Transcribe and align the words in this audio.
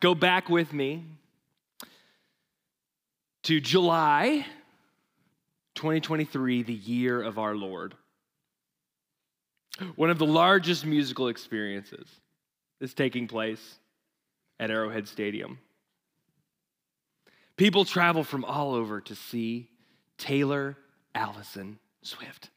go 0.00 0.14
back 0.14 0.48
with 0.48 0.72
me 0.72 1.04
to 3.44 3.60
July 3.60 4.46
2023, 5.74 6.62
the 6.62 6.72
year 6.72 7.22
of 7.22 7.38
our 7.38 7.54
Lord. 7.54 7.94
One 9.94 10.10
of 10.10 10.18
the 10.18 10.26
largest 10.26 10.86
musical 10.86 11.28
experiences 11.28 12.08
is 12.80 12.94
taking 12.94 13.28
place 13.28 13.78
at 14.58 14.70
Arrowhead 14.70 15.06
Stadium. 15.06 15.58
People 17.56 17.84
travel 17.84 18.24
from 18.24 18.44
all 18.44 18.74
over 18.74 19.00
to 19.02 19.14
see 19.14 19.68
Taylor 20.18 20.76
Allison 21.14 21.78
Swift 22.02 22.50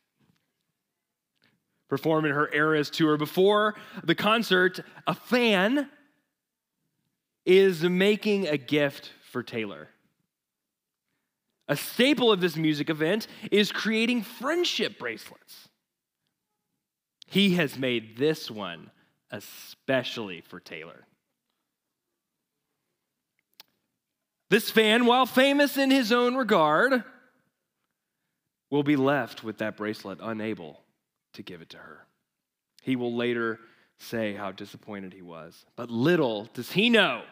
perform 1.90 2.24
in 2.26 2.32
her 2.32 2.54
Eras 2.54 2.90
tour. 2.90 3.18
Before 3.18 3.76
the 4.04 4.16
concert, 4.16 4.80
a 5.08 5.14
fan 5.14 5.90
is 7.50 7.82
making 7.82 8.48
a 8.48 8.58
gift 8.58 9.12
for 9.32 9.42
Taylor. 9.42 9.90
A 11.68 11.76
staple 11.76 12.32
of 12.32 12.42
this 12.42 12.56
music 12.56 12.92
event 12.92 13.26
is 13.52 13.72
creating 13.72 14.22
friendship 14.22 15.00
bracelets. 15.00 15.68
He 17.26 17.56
has 17.56 17.76
made 17.76 18.18
this 18.18 18.52
one 18.52 18.92
especially 19.32 20.42
for 20.42 20.60
Taylor. 20.60 21.08
This 24.52 24.70
fan, 24.70 25.06
while 25.06 25.26
famous 25.26 25.76
in 25.76 25.90
his 25.90 26.12
own 26.12 26.36
regard, 26.36 27.04
will 28.70 28.84
be 28.84 28.96
left 28.96 29.44
with 29.44 29.58
that 29.58 29.76
bracelet 29.76 30.20
unable 30.22 30.82
to 31.34 31.42
give 31.42 31.64
it 31.64 31.70
to 31.70 31.78
her. 31.78 32.06
He 32.84 32.96
will 32.96 33.16
later 33.16 33.60
say 33.98 34.34
how 34.34 34.52
disappointed 34.52 35.14
he 35.14 35.24
was. 35.24 35.66
But 35.76 35.90
little 35.90 36.48
does 36.54 36.72
he 36.72 36.92
know 36.92 37.24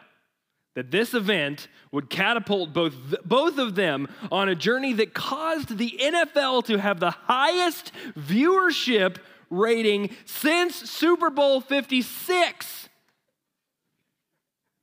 that 0.78 0.92
this 0.92 1.12
event 1.12 1.66
would 1.90 2.08
catapult 2.08 2.72
both, 2.72 2.94
both 3.24 3.58
of 3.58 3.74
them 3.74 4.06
on 4.30 4.48
a 4.48 4.54
journey 4.54 4.92
that 4.92 5.12
caused 5.12 5.76
the 5.76 5.98
NFL 6.00 6.66
to 6.66 6.78
have 6.78 7.00
the 7.00 7.10
highest 7.10 7.90
viewership 8.16 9.16
rating 9.50 10.14
since 10.24 10.76
Super 10.76 11.30
Bowl 11.30 11.60
56, 11.60 12.88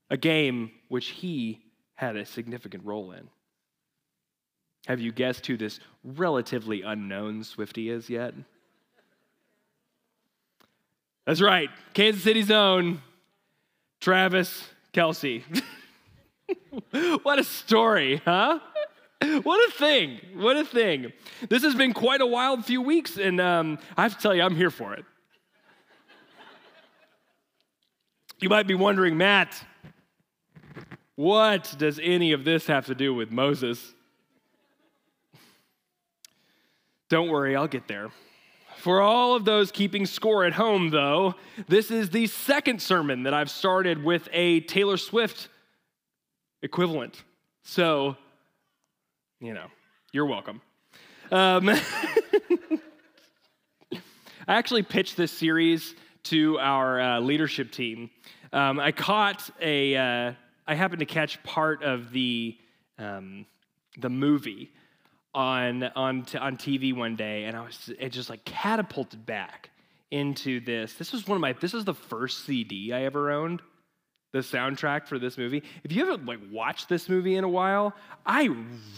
a 0.09 0.17
game 0.17 0.69
which 0.89 1.07
he 1.07 1.61
had 1.93 2.17
a 2.17 2.25
significant 2.25 2.83
role 2.83 3.13
in. 3.13 3.29
Have 4.87 4.99
you 4.99 5.13
guessed 5.13 5.47
who 5.47 5.55
this 5.55 5.79
relatively 6.03 6.81
unknown 6.81 7.43
Swiftie 7.43 7.89
is 7.89 8.09
yet? 8.09 8.33
That's 11.25 11.41
right, 11.41 11.69
Kansas 11.93 12.21
City's 12.21 12.51
own 12.51 13.01
Travis 14.01 14.67
Kelce. 14.93 15.41
what 17.23 17.39
a 17.39 17.43
story, 17.43 18.21
huh? 18.25 18.59
What 19.43 19.69
a 19.69 19.71
thing. 19.71 20.19
What 20.35 20.57
a 20.57 20.65
thing. 20.65 21.13
This 21.49 21.63
has 21.63 21.75
been 21.75 21.93
quite 21.93 22.21
a 22.21 22.25
wild 22.25 22.65
few 22.65 22.81
weeks, 22.81 23.17
and 23.17 23.39
um, 23.39 23.79
I 23.97 24.03
have 24.03 24.15
to 24.15 24.21
tell 24.21 24.35
you, 24.35 24.41
I'm 24.41 24.55
here 24.55 24.69
for 24.69 24.93
it. 24.93 25.05
You 28.39 28.49
might 28.49 28.67
be 28.67 28.75
wondering, 28.75 29.17
Matt, 29.17 29.63
what 31.15 31.73
does 31.77 31.99
any 32.03 32.33
of 32.33 32.43
this 32.43 32.67
have 32.67 32.87
to 32.87 32.95
do 32.95 33.13
with 33.13 33.31
Moses? 33.31 33.93
Don't 37.09 37.29
worry, 37.29 37.55
I'll 37.55 37.67
get 37.67 37.87
there. 37.87 38.09
For 38.77 39.01
all 39.01 39.35
of 39.35 39.45
those 39.45 39.71
keeping 39.71 40.05
score 40.05 40.43
at 40.43 40.53
home, 40.53 40.89
though, 40.89 41.35
this 41.67 41.89
is 41.89 42.09
the 42.09 42.27
second 42.27 42.81
sermon 42.81 43.23
that 43.23 43.33
I've 43.33 43.49
started 43.49 44.03
with 44.03 44.27
a 44.33 44.59
Taylor 44.61 44.97
Swift 44.97 45.47
equivalent. 46.65 47.23
So, 47.63 48.17
you 49.39 49.53
know, 49.53 49.67
you're 50.11 50.25
welcome. 50.25 50.61
Um, 51.31 51.69
I 51.69 51.79
actually 54.47 54.83
pitched 54.83 55.15
this 55.15 55.31
series 55.31 55.95
to 56.23 56.57
our 56.59 56.99
uh, 56.99 57.19
leadership 57.19 57.71
team. 57.71 58.09
Um, 58.51 58.79
I 58.79 58.91
caught 58.91 59.47
a, 59.61 59.95
uh, 59.95 60.33
I 60.67 60.73
happened 60.73 60.99
to 60.99 61.05
catch 61.05 61.41
part 61.43 61.83
of 61.83 62.11
the, 62.11 62.57
um, 62.97 63.45
the 63.99 64.09
movie 64.09 64.71
on 65.35 65.83
on 65.83 66.23
t- 66.23 66.37
on 66.37 66.57
TV 66.57 66.95
one 66.95 67.15
day, 67.17 67.43
and 67.43 67.57
I 67.57 67.61
was 67.61 67.91
it 67.99 68.09
just 68.09 68.29
like 68.29 68.45
catapulted 68.45 69.25
back 69.25 69.69
into 70.09 70.61
this. 70.61 70.93
This 70.93 71.11
was 71.11 71.27
one 71.27 71.35
of 71.35 71.41
my. 71.41 71.53
This 71.53 71.73
is 71.73 71.83
the 71.83 71.93
first 71.93 72.45
CD 72.45 72.93
I 72.93 73.03
ever 73.03 73.31
owned. 73.31 73.61
The 74.35 74.41
soundtrack 74.41 75.07
for 75.07 75.17
this 75.17 75.37
movie. 75.37 75.63
If 75.85 75.93
you 75.93 76.05
haven't 76.05 76.25
like 76.25 76.39
watched 76.51 76.89
this 76.89 77.07
movie 77.07 77.37
in 77.37 77.45
a 77.45 77.49
while, 77.49 77.95
I 78.25 78.53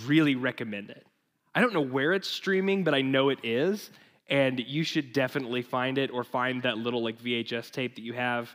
really 0.08 0.34
recommend 0.34 0.90
it. 0.90 1.06
I 1.54 1.62
don't 1.62 1.76
know 1.76 1.82
where 1.82 2.14
it's 2.14 2.28
streaming, 2.28 2.84
but 2.84 2.96
I 2.96 3.04
know 3.04 3.30
it 3.30 3.38
is, 3.44 3.92
and 4.32 4.60
you 4.60 4.84
should 4.84 5.14
definitely 5.14 5.62
find 5.62 6.00
it 6.00 6.10
or 6.10 6.24
find 6.24 6.64
that 6.64 6.80
little 6.80 7.04
like 7.04 7.22
VHS 7.22 7.70
tape 7.70 7.98
that 7.98 8.02
you 8.02 8.14
have 8.14 8.50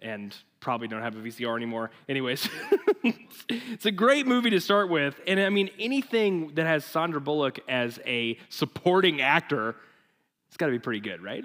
and 0.00 0.34
probably 0.60 0.88
don't 0.88 1.02
have 1.02 1.14
a 1.14 1.20
VCR 1.20 1.54
anymore. 1.54 1.90
Anyways, 2.08 2.48
it's 3.50 3.84
a 3.84 3.92
great 3.92 4.26
movie 4.26 4.48
to 4.48 4.62
start 4.62 4.88
with. 4.88 5.20
And 5.26 5.38
I 5.38 5.50
mean, 5.50 5.68
anything 5.78 6.54
that 6.54 6.64
has 6.64 6.86
Sandra 6.86 7.20
Bullock 7.20 7.60
as 7.68 8.00
a 8.06 8.38
supporting 8.48 9.20
actor, 9.20 9.76
it's 10.46 10.56
got 10.56 10.68
to 10.68 10.72
be 10.72 10.78
pretty 10.78 11.00
good, 11.00 11.22
right? 11.22 11.44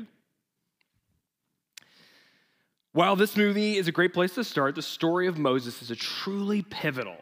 While 2.93 3.15
this 3.15 3.35
movie 3.35 3.77
is 3.77 3.87
a 3.87 3.91
great 3.91 4.13
place 4.13 4.35
to 4.35 4.43
start, 4.43 4.75
the 4.75 4.83
story 4.83 5.25
of 5.25 5.39
Moses 5.39 5.81
is 5.81 5.89
a 5.89 5.95
truly 5.95 6.61
pivotal 6.61 7.17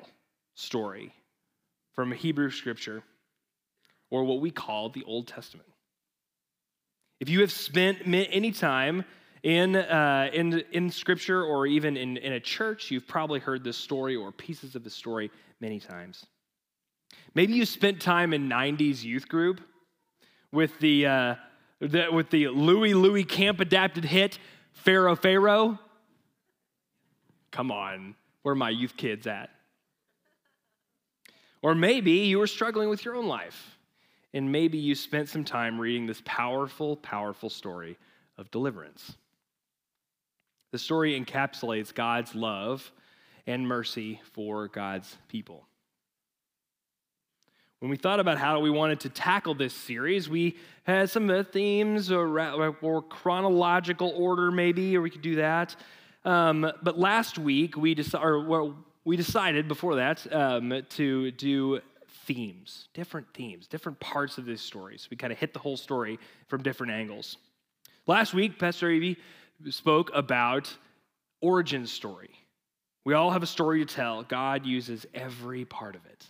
story 0.53 1.13
from 1.93 2.11
Hebrew 2.11 2.51
scripture, 2.51 3.03
or 4.09 4.25
what 4.25 4.41
we 4.41 4.51
call 4.51 4.89
the 4.89 5.03
Old 5.05 5.27
Testament. 5.27 5.69
If 7.21 7.29
you 7.29 7.39
have 7.39 7.53
spent 7.53 7.99
any 8.05 8.51
time 8.51 9.05
in, 9.43 9.77
uh, 9.77 10.29
in, 10.33 10.61
in 10.73 10.91
scripture 10.91 11.41
or 11.41 11.65
even 11.65 11.95
in, 11.95 12.17
in 12.17 12.33
a 12.33 12.39
church, 12.41 12.91
you've 12.91 13.07
probably 13.07 13.39
heard 13.39 13.63
this 13.63 13.77
story 13.77 14.17
or 14.17 14.33
pieces 14.33 14.75
of 14.75 14.83
the 14.83 14.89
story 14.89 15.31
many 15.61 15.79
times. 15.79 16.25
Maybe 17.33 17.53
you 17.53 17.65
spent 17.65 18.01
time 18.01 18.33
in 18.33 18.49
90s 18.49 19.03
youth 19.03 19.29
group 19.29 19.61
with 20.51 20.77
the, 20.79 21.05
uh, 21.05 21.35
the 21.79 22.07
with 22.11 22.29
the 22.29 22.49
Louie 22.49 22.93
Louie 22.93 23.23
camp 23.23 23.61
adapted 23.61 24.03
hit, 24.03 24.37
Pharaoh 24.73 25.15
Pharaoh. 25.15 25.79
Come 27.51 27.71
on, 27.71 28.15
where 28.41 28.53
are 28.53 28.55
my 28.55 28.69
youth 28.69 28.95
kids 28.95 29.27
at? 29.27 29.49
Or 31.61 31.75
maybe 31.75 32.11
you 32.11 32.39
were 32.39 32.47
struggling 32.47 32.89
with 32.89 33.05
your 33.05 33.15
own 33.15 33.27
life, 33.27 33.77
and 34.33 34.51
maybe 34.51 34.77
you 34.77 34.95
spent 34.95 35.29
some 35.29 35.43
time 35.43 35.79
reading 35.79 36.07
this 36.07 36.21
powerful, 36.25 36.95
powerful 36.95 37.49
story 37.49 37.97
of 38.37 38.49
deliverance. 38.51 39.15
The 40.71 40.79
story 40.79 41.19
encapsulates 41.19 41.93
God's 41.93 42.33
love 42.33 42.91
and 43.45 43.67
mercy 43.67 44.21
for 44.31 44.69
God's 44.69 45.17
people. 45.27 45.67
When 47.81 47.89
we 47.89 47.97
thought 47.97 48.19
about 48.19 48.37
how 48.37 48.59
we 48.59 48.69
wanted 48.69 48.99
to 48.99 49.09
tackle 49.09 49.55
this 49.55 49.73
series, 49.73 50.29
we 50.29 50.55
had 50.83 51.09
some 51.09 51.27
of 51.27 51.35
the 51.35 51.43
themes 51.43 52.11
or, 52.11 52.75
or 52.79 53.01
chronological 53.01 54.13
order, 54.15 54.51
maybe, 54.51 54.95
or 54.95 55.01
we 55.01 55.09
could 55.09 55.23
do 55.23 55.37
that. 55.37 55.75
Um, 56.23 56.71
but 56.83 56.99
last 56.99 57.39
week, 57.39 57.75
we, 57.75 57.97
or, 58.13 58.45
well, 58.45 58.75
we 59.03 59.17
decided 59.17 59.67
before 59.67 59.95
that 59.95 60.31
um, 60.31 60.83
to 60.89 61.31
do 61.31 61.81
themes, 62.25 62.87
different 62.93 63.25
themes, 63.33 63.65
different 63.65 63.99
parts 63.99 64.37
of 64.37 64.45
this 64.45 64.61
story. 64.61 64.99
So 64.99 65.07
we 65.09 65.17
kind 65.17 65.33
of 65.33 65.39
hit 65.39 65.51
the 65.51 65.59
whole 65.59 65.75
story 65.75 66.19
from 66.49 66.61
different 66.61 66.93
angles. 66.93 67.37
Last 68.05 68.35
week, 68.35 68.59
Pastor 68.59 68.91
Evie 68.91 69.17
spoke 69.71 70.11
about 70.13 70.71
origin 71.41 71.87
story. 71.87 72.29
We 73.05 73.15
all 73.15 73.31
have 73.31 73.41
a 73.41 73.47
story 73.47 73.83
to 73.83 73.91
tell. 73.91 74.21
God 74.21 74.67
uses 74.67 75.07
every 75.15 75.65
part 75.65 75.95
of 75.95 76.05
it. 76.05 76.27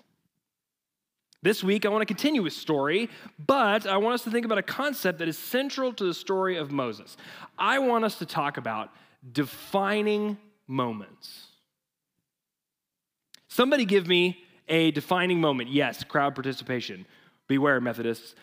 This 1.44 1.64
week, 1.64 1.86
I 1.88 1.90
want 1.90 2.04
to 2.04 2.06
continue 2.06 2.44
with 2.44 2.54
story, 2.54 3.10
but 3.44 3.88
I 3.88 3.98
want 3.98 4.14
us 4.14 4.24
to 4.26 4.32
think 4.32 4.46
about 4.46 4.60
a 4.60 4.64
concept 4.64 5.20
that 5.20 5.28
is 5.28 5.40
central 5.40 5.92
to 5.94 6.04
the 6.04 6.14
story 6.14 6.56
of 6.56 6.72
Moses. 6.72 7.18
I 7.58 7.80
want 7.80 8.06
us 8.06 8.20
to 8.20 8.28
talk 8.28 8.58
about 8.58 8.92
defining 9.32 10.38
moments. 10.68 11.48
Somebody 13.48 13.86
give 13.86 14.08
me 14.08 14.44
a 14.68 14.92
defining 14.92 15.42
moment. 15.42 15.72
Yes, 15.72 16.04
crowd 16.04 16.36
participation. 16.36 17.08
Beware, 17.48 17.82
Methodists. 17.82 18.36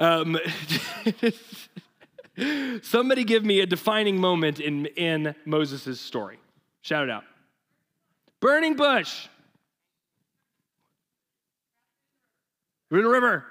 Um, 0.00 0.36
Somebody 2.82 3.24
give 3.24 3.44
me 3.44 3.60
a 3.60 3.66
defining 3.66 4.20
moment 4.20 4.60
in, 4.60 4.86
in 4.86 5.34
Moses' 5.44 6.00
story. 6.00 6.38
Shout 6.82 7.04
it 7.04 7.10
out. 7.10 7.24
Burning 8.40 8.74
bush. 8.74 9.28
River 12.90 13.08
River. 13.08 13.44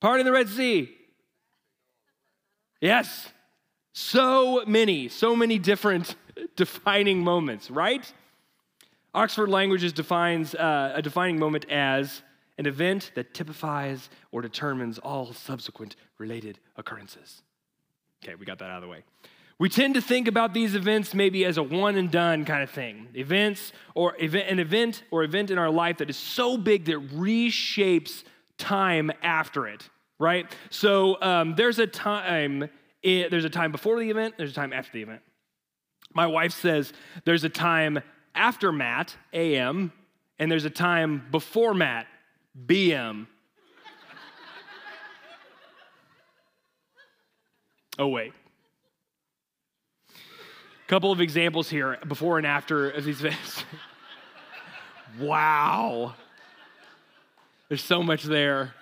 Part 0.00 0.20
in 0.20 0.26
the 0.26 0.32
Red 0.32 0.48
Sea. 0.48 0.90
Yes. 2.80 3.28
So 3.92 4.64
many, 4.66 5.08
so 5.08 5.34
many 5.34 5.58
different 5.58 6.16
defining 6.56 7.24
moments, 7.24 7.70
right? 7.70 8.12
Oxford 9.14 9.48
Languages 9.48 9.92
defines 9.94 10.54
uh, 10.54 10.92
a 10.94 11.00
defining 11.00 11.38
moment 11.38 11.64
as 11.70 12.22
an 12.58 12.66
event 12.66 13.12
that 13.14 13.32
typifies 13.32 14.10
or 14.32 14.42
determines 14.42 14.98
all 14.98 15.32
subsequent 15.32 15.96
related 16.18 16.58
occurrences. 16.76 17.42
Okay, 18.22 18.34
we 18.34 18.44
got 18.44 18.58
that 18.58 18.70
out 18.70 18.76
of 18.76 18.82
the 18.82 18.88
way. 18.88 19.02
We 19.58 19.70
tend 19.70 19.94
to 19.94 20.02
think 20.02 20.28
about 20.28 20.52
these 20.52 20.74
events 20.74 21.14
maybe 21.14 21.44
as 21.46 21.56
a 21.56 21.62
one 21.62 21.96
and 21.96 22.10
done 22.10 22.44
kind 22.44 22.62
of 22.62 22.70
thing. 22.70 23.08
Events 23.14 23.72
or 23.94 24.14
event, 24.18 24.50
an 24.50 24.58
event 24.58 25.02
or 25.10 25.24
event 25.24 25.50
in 25.50 25.56
our 25.56 25.70
life 25.70 25.98
that 25.98 26.10
is 26.10 26.16
so 26.16 26.58
big 26.58 26.84
that 26.86 27.08
reshapes 27.14 28.22
time 28.58 29.10
after 29.22 29.66
it, 29.66 29.88
right? 30.18 30.46
So 30.68 31.20
um, 31.22 31.54
there's 31.54 31.78
a 31.78 31.86
time. 31.86 32.68
It, 33.02 33.30
there's 33.30 33.46
a 33.46 33.50
time 33.50 33.72
before 33.72 33.98
the 33.98 34.10
event. 34.10 34.34
There's 34.36 34.50
a 34.50 34.54
time 34.54 34.74
after 34.74 34.92
the 34.92 35.02
event. 35.02 35.22
My 36.12 36.26
wife 36.26 36.52
says 36.52 36.92
there's 37.24 37.44
a 37.44 37.48
time 37.48 38.00
after 38.34 38.72
Matt, 38.72 39.16
AM, 39.32 39.90
and 40.38 40.50
there's 40.50 40.66
a 40.66 40.70
time 40.70 41.26
before 41.30 41.72
Matt, 41.72 42.06
BM. 42.66 43.26
oh, 47.98 48.08
wait. 48.08 48.34
Couple 50.86 51.10
of 51.10 51.20
examples 51.20 51.68
here 51.68 51.98
before 52.06 52.38
and 52.38 52.46
after 52.46 52.90
of 52.90 53.04
these 53.04 53.18
events. 53.20 53.64
wow. 55.18 56.14
There's 57.68 57.82
so 57.82 58.04
much 58.04 58.22
there. 58.22 58.72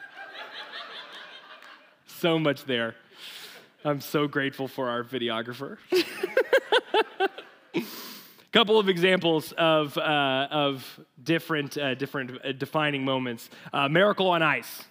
So 2.06 2.38
much 2.38 2.64
there. 2.64 2.94
I'm 3.86 4.00
so 4.00 4.28
grateful 4.28 4.68
for 4.68 4.90
our 4.90 5.02
videographer. 5.02 5.78
couple 8.54 8.78
of 8.78 8.88
examples 8.88 9.52
of, 9.58 9.98
uh, 9.98 10.46
of 10.48 11.00
different, 11.22 11.76
uh, 11.76 11.94
different 11.96 12.38
uh, 12.44 12.52
defining 12.52 13.04
moments. 13.04 13.50
Uh, 13.72 13.88
Miracle 13.88 14.28
on 14.28 14.42
Ice, 14.42 14.84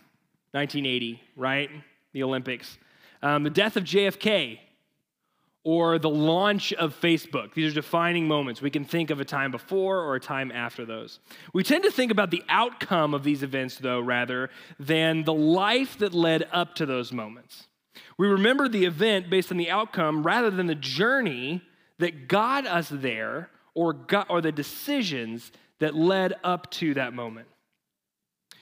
1980, 0.52 1.22
right? 1.38 1.70
The 2.12 2.24
Olympics. 2.24 2.78
Um, 3.22 3.44
the 3.44 3.50
death 3.50 3.78
of 3.78 3.86
JFK, 3.86 4.60
or 5.64 5.98
the 5.98 6.10
launch 6.10 6.74
of 6.74 7.00
Facebook. 7.00 7.54
These 7.54 7.72
are 7.72 7.76
defining 7.76 8.28
moments. 8.28 8.62
We 8.62 8.70
can 8.70 8.84
think 8.84 9.10
of 9.10 9.22
a 9.22 9.26
time 9.26 9.52
before 9.52 10.00
or 10.00 10.16
a 10.16 10.20
time 10.20 10.52
after 10.52 10.86
those. 10.86 11.20
We 11.54 11.64
tend 11.64 11.84
to 11.86 11.92
think 11.92 12.12
about 12.12 12.32
the 12.32 12.44
outcome 12.50 13.14
of 13.14 13.24
these 13.24 13.44
events, 13.44 13.78
though, 13.78 14.02
rather 14.02 14.50
than 14.78 15.24
the 15.24 15.34
life 15.34 15.98
that 16.00 16.14
led 16.14 16.48
up 16.52 16.76
to 16.76 16.86
those 16.86 17.14
moments. 17.14 17.68
We 18.18 18.28
remember 18.28 18.68
the 18.68 18.86
event 18.86 19.30
based 19.30 19.52
on 19.52 19.58
the 19.58 19.72
outcome 19.72 20.24
rather 20.24 20.50
than 20.50 20.68
the 20.68 20.76
journey 20.76 21.62
that 22.00 22.28
got 22.28 22.68
us 22.68 22.90
there 22.90 23.50
or, 23.74 23.94
got, 23.94 24.30
or 24.30 24.42
the 24.42 24.52
decisions 24.52 25.52
that 25.80 25.96
led 25.96 26.34
up 26.44 26.70
to 26.72 26.94
that 26.96 27.14
moment. 27.14 27.48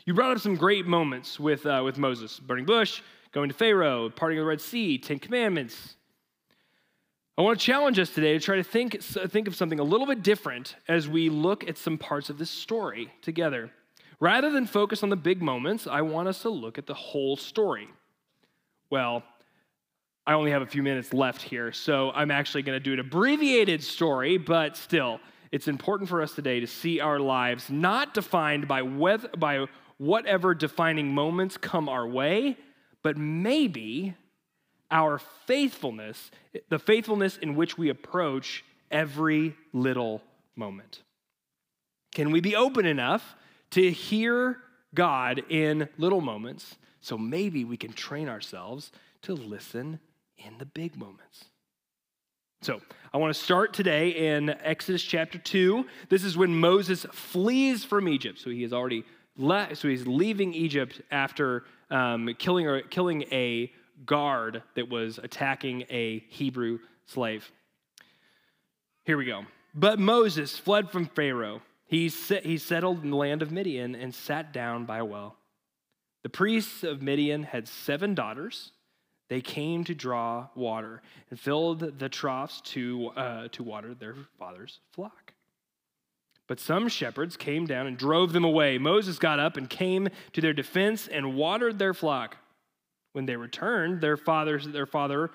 You 0.06 0.14
brought 0.14 0.32
up 0.32 0.40
some 0.40 0.56
great 0.56 0.86
moments 0.86 1.40
with, 1.40 1.66
uh, 1.66 1.82
with 1.84 1.98
Moses 1.98 2.40
burning 2.40 2.66
bush, 2.66 3.02
going 3.32 3.50
to 3.50 3.56
Pharaoh, 3.56 4.10
parting 4.10 4.38
of 4.38 4.44
the 4.44 4.50
Red 4.50 4.62
Sea, 4.62 4.98
Ten 4.98 5.20
Commandments. 5.20 5.96
I 7.38 7.44
want 7.44 7.60
to 7.60 7.66
challenge 7.66 7.98
us 7.98 8.10
today 8.10 8.34
to 8.34 8.40
try 8.40 8.58
to 8.58 8.64
think, 8.64 9.02
think 9.02 9.48
of 9.48 9.56
something 9.56 9.80
a 9.80 9.84
little 9.84 10.06
bit 10.06 10.22
different 10.22 10.76
as 10.88 11.08
we 11.08 11.30
look 11.30 11.68
at 11.68 11.78
some 11.78 11.98
parts 11.98 12.30
of 12.30 12.38
this 12.38 12.50
story 12.50 13.12
together. 13.22 13.72
Rather 14.20 14.52
than 14.52 14.68
focus 14.68 15.02
on 15.02 15.10
the 15.10 15.16
big 15.16 15.42
moments, 15.42 15.88
I 15.88 16.02
want 16.02 16.28
us 16.28 16.42
to 16.44 16.50
look 16.50 16.78
at 16.78 16.86
the 16.86 16.94
whole 16.94 17.38
story. 17.38 17.88
Well, 18.90 19.24
I 20.28 20.34
only 20.34 20.52
have 20.52 20.62
a 20.62 20.68
few 20.68 20.84
minutes 20.84 21.14
left 21.14 21.42
here, 21.42 21.72
so 21.72 22.12
I'm 22.12 22.30
actually 22.30 22.62
going 22.62 22.78
to 22.78 22.84
do 22.84 22.94
an 22.94 23.00
abbreviated 23.00 23.82
story, 23.82 24.38
but 24.38 24.78
still, 24.78 25.20
it's 25.52 25.68
important 25.68 26.10
for 26.10 26.22
us 26.22 26.34
today 26.34 26.60
to 26.60 26.68
see 26.68 27.00
our 27.00 27.20
lives 27.20 27.70
not 27.70 28.14
defined 28.14 28.68
by, 28.68 28.84
whether, 28.84 29.30
by 29.30 29.66
whatever 29.98 30.54
defining 30.54 31.14
moments 31.14 31.58
come 31.58 31.90
our 31.90 32.08
way, 32.08 32.58
but 33.02 33.18
maybe 33.18 34.16
our 34.92 35.18
faithfulness, 35.46 36.32
the 36.70 36.80
faithfulness 36.80 37.38
in 37.38 37.56
which 37.56 37.78
we 37.78 37.90
approach 37.90 38.64
every 38.92 39.56
little 39.74 40.22
moment. 40.56 41.02
Can 42.14 42.32
we 42.32 42.42
be 42.42 42.56
open 42.56 42.86
enough 42.86 43.36
to 43.72 43.90
hear 43.90 44.58
God 44.94 45.44
in 45.50 45.88
little 45.98 46.22
moments 46.22 46.76
so 47.00 47.18
maybe 47.18 47.66
we 47.66 47.78
can 47.78 47.94
train 47.94 48.30
ourselves 48.30 48.92
to 49.24 49.34
listen 49.34 50.00
in 50.38 50.58
the 50.58 50.66
big 50.66 50.98
moments. 50.98 51.46
So, 52.62 52.80
I 53.12 53.18
want 53.18 53.34
to 53.34 53.42
start 53.42 53.74
today 53.74 54.10
in 54.10 54.50
Exodus 54.50 55.02
chapter 55.02 55.40
2. 55.40 55.86
This 56.10 56.24
is 56.24 56.38
when 56.38 56.60
Moses 56.60 57.08
flees 57.12 57.84
from 57.84 58.08
Egypt. 58.08 58.40
So, 58.40 58.52
he 58.52 58.64
is 58.64 58.72
already 58.72 59.04
left, 59.36 59.78
so 59.78 59.88
he's 59.88 60.06
leaving 60.06 60.54
Egypt 60.54 61.02
after 61.10 61.64
um, 61.90 62.30
killing, 62.38 62.68
or, 62.68 62.82
killing 62.82 63.24
a 63.32 63.72
guard 64.06 64.64
that 64.76 64.90
was 64.90 65.18
attacking 65.18 65.86
a 65.90 66.20
Hebrew 66.30 66.80
slave. 67.06 67.52
Here 69.06 69.18
we 69.18 69.26
go. 69.26 69.46
But 69.74 70.00
Moses 70.00 70.58
fled 70.58 70.90
from 70.90 71.06
Pharaoh. 71.06 71.62
He, 71.86 72.08
he 72.08 72.58
settled 72.58 73.04
in 73.04 73.12
the 73.12 73.18
land 73.18 73.42
of 73.42 73.52
Midian 73.52 73.96
and 73.96 74.14
sat 74.14 74.54
down 74.54 74.86
by 74.86 75.00
a 75.00 75.06
well. 75.06 75.36
The 76.24 76.30
priests 76.30 76.84
of 76.84 77.02
Midian 77.02 77.44
had 77.44 77.68
seven 77.68 78.14
daughters 78.14 78.72
they 79.32 79.40
came 79.40 79.86
to 79.86 79.96
draw 79.96 80.50
water 80.56 81.02
and 81.30 81.40
filled 81.40 81.98
the 82.00 82.10
troughs 82.10 82.60
to, 82.62 83.12
uh, 83.16 83.48
to 83.54 83.64
water 83.64 83.94
their 83.94 84.14
father's 84.38 84.82
flock. 84.92 85.32
But 86.48 86.60
some 86.60 86.90
shepherds 86.90 87.38
came 87.38 87.66
down 87.66 87.88
and 87.88 87.98
drove 87.98 88.34
them 88.34 88.44
away. 88.44 88.78
Moses 88.78 89.20
got 89.20 89.40
up 89.40 89.56
and 89.56 89.70
came 89.70 90.10
to 90.34 90.42
their 90.42 90.52
defense 90.52 91.08
and 91.08 91.34
watered 91.38 91.80
their 91.80 91.94
flock. 91.94 92.36
When 93.14 93.26
they 93.26 93.36
returned, 93.36 94.02
their, 94.02 94.18
fathers, 94.18 94.68
their 94.68 94.86
father 94.86 95.32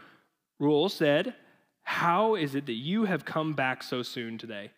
Reuel 0.58 0.88
said, 0.88 1.34
How 1.82 2.34
is 2.34 2.54
it 2.54 2.66
that 2.66 2.72
you 2.72 3.04
have 3.04 3.24
come 3.24 3.52
back 3.52 3.82
so 3.82 4.02
soon 4.02 4.38
today? 4.38 4.70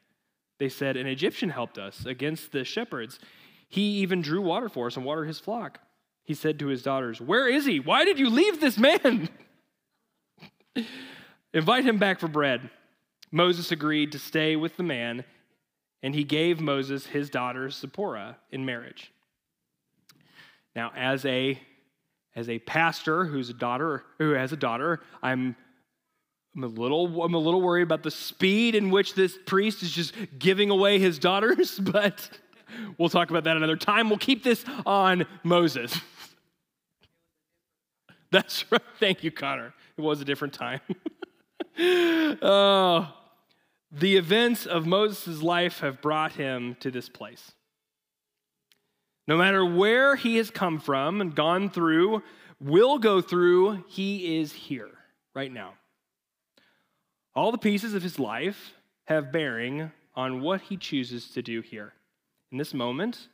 They 0.58 0.68
said, 0.68 0.96
An 0.96 1.06
Egyptian 1.06 1.50
helped 1.50 1.78
us 1.78 2.04
against 2.04 2.52
the 2.52 2.64
shepherds. 2.64 3.20
He 3.68 3.98
even 3.98 4.22
drew 4.22 4.42
water 4.42 4.68
for 4.68 4.86
us 4.86 4.96
and 4.96 5.04
watered 5.04 5.28
his 5.28 5.38
flock 5.38 5.80
he 6.28 6.34
said 6.34 6.58
to 6.58 6.66
his 6.66 6.82
daughters, 6.82 7.22
Where 7.22 7.48
is 7.48 7.64
he? 7.64 7.80
Why 7.80 8.04
did 8.04 8.18
you 8.18 8.28
leave 8.28 8.60
this 8.60 8.76
man? 8.76 9.30
Invite 11.54 11.86
him 11.86 11.96
back 11.96 12.20
for 12.20 12.28
bread. 12.28 12.68
Moses 13.32 13.72
agreed 13.72 14.12
to 14.12 14.18
stay 14.18 14.54
with 14.54 14.76
the 14.76 14.82
man, 14.82 15.24
and 16.02 16.14
he 16.14 16.24
gave 16.24 16.60
Moses 16.60 17.06
his 17.06 17.30
daughter 17.30 17.70
Zipporah 17.70 18.36
in 18.50 18.66
marriage. 18.66 19.10
Now, 20.76 20.92
as 20.94 21.24
a 21.24 21.58
as 22.34 22.48
a 22.48 22.58
pastor 22.60 23.24
who's 23.24 23.50
a 23.50 23.54
daughter 23.54 24.04
who 24.18 24.30
has 24.30 24.52
a 24.52 24.56
daughter, 24.56 25.00
I'm 25.22 25.56
I'm 26.56 26.64
a 26.64 26.68
little 26.68 27.22
I'm 27.22 27.34
a 27.34 27.38
little 27.38 27.62
worried 27.62 27.82
about 27.82 28.02
the 28.02 28.10
speed 28.10 28.74
in 28.74 28.90
which 28.90 29.14
this 29.14 29.38
priest 29.46 29.82
is 29.82 29.92
just 29.92 30.14
giving 30.38 30.70
away 30.70 30.98
his 30.98 31.18
daughters, 31.18 31.78
but 31.80 32.30
we'll 32.98 33.08
talk 33.08 33.30
about 33.30 33.44
that 33.44 33.56
another 33.56 33.76
time. 33.76 34.08
We'll 34.08 34.18
keep 34.18 34.42
this 34.42 34.64
on 34.84 35.26
Moses. 35.44 35.96
That's 38.30 38.70
right. 38.70 38.82
Thank 38.98 39.24
you, 39.24 39.30
Connor. 39.30 39.72
It 39.96 40.00
was 40.00 40.20
a 40.20 40.24
different 40.24 40.52
time. 40.52 40.80
oh, 42.42 43.12
the 43.90 44.16
events 44.16 44.66
of 44.66 44.86
Moses' 44.86 45.42
life 45.42 45.80
have 45.80 46.02
brought 46.02 46.32
him 46.32 46.76
to 46.80 46.90
this 46.90 47.08
place. 47.08 47.52
No 49.28 49.36
matter 49.36 49.62
where 49.62 50.16
he 50.16 50.38
has 50.38 50.50
come 50.50 50.80
from 50.80 51.20
and 51.20 51.34
gone 51.34 51.68
through, 51.68 52.22
will 52.58 52.98
go 52.98 53.20
through, 53.20 53.84
he 53.86 54.40
is 54.40 54.54
here 54.54 54.88
right 55.34 55.52
now. 55.52 55.74
All 57.36 57.52
the 57.52 57.58
pieces 57.58 57.92
of 57.92 58.02
his 58.02 58.18
life 58.18 58.72
have 59.04 59.30
bearing 59.30 59.92
on 60.16 60.40
what 60.40 60.62
he 60.62 60.78
chooses 60.78 61.28
to 61.32 61.42
do 61.42 61.60
here. 61.60 61.92
In 62.50 62.56
this 62.56 62.72
moment, 62.72 63.28